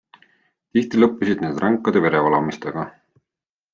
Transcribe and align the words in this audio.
Tihti 0.77 1.01
lõppesid 1.03 1.43
need 1.45 1.61
ränkade 1.65 2.03
verevalamistega. 2.07 2.87